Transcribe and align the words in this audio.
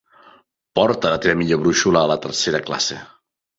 Porta 0.79 1.11
la 1.17 1.19
teva 1.27 1.37
millor 1.43 1.61
brúixola 1.65 2.03
a 2.07 2.11
la 2.15 2.19
tercera 2.27 2.65
classe. 2.73 3.01